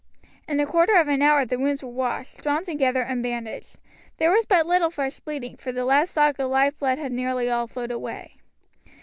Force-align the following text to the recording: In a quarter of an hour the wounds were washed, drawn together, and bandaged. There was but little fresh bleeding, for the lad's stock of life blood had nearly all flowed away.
In 0.47 0.59
a 0.59 0.65
quarter 0.65 0.95
of 0.95 1.07
an 1.09 1.21
hour 1.21 1.45
the 1.45 1.59
wounds 1.59 1.83
were 1.83 1.91
washed, 1.91 2.41
drawn 2.41 2.63
together, 2.63 3.03
and 3.03 3.21
bandaged. 3.21 3.77
There 4.17 4.31
was 4.31 4.47
but 4.47 4.65
little 4.65 4.89
fresh 4.89 5.19
bleeding, 5.19 5.57
for 5.57 5.71
the 5.71 5.85
lad's 5.85 6.09
stock 6.09 6.39
of 6.39 6.49
life 6.49 6.79
blood 6.79 6.97
had 6.97 7.11
nearly 7.11 7.51
all 7.51 7.67
flowed 7.67 7.91
away. 7.91 8.37